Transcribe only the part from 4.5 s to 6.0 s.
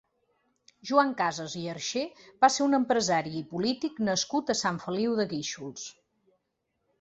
a Sant Feliu de Guíxols.